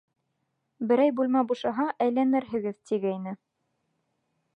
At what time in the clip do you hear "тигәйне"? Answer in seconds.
2.93-3.35